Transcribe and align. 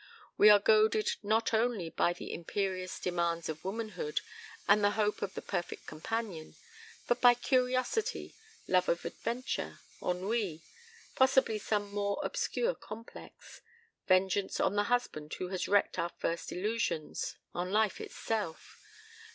We 0.35 0.49
are 0.49 0.57
goaded 0.57 1.11
not 1.21 1.53
only 1.53 1.91
by 1.91 2.13
the 2.13 2.33
imperious 2.33 2.99
demands 2.99 3.49
of 3.49 3.63
womanhood 3.63 4.21
and 4.67 4.83
the 4.83 4.89
hope 4.97 5.21
of 5.21 5.35
the 5.35 5.43
perfect 5.43 5.85
companion, 5.85 6.55
but 7.07 7.21
by 7.21 7.35
curiosity, 7.35 8.33
love 8.67 8.89
of 8.89 9.05
adventure, 9.05 9.77
ennui; 10.01 10.63
possibly 11.15 11.59
some 11.59 11.93
more 11.93 12.19
obscure 12.23 12.73
complex 12.73 13.61
vengeance 14.07 14.59
on 14.59 14.73
the 14.75 14.85
husband 14.85 15.35
who 15.35 15.49
has 15.49 15.67
wrecked 15.67 15.99
our 15.99 16.09
first 16.17 16.51
illusions 16.51 17.35
on 17.53 17.69
Life 17.71 18.01
itself. 18.01 18.79